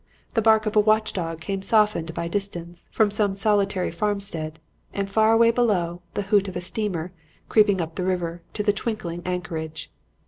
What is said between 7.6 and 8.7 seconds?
up the river to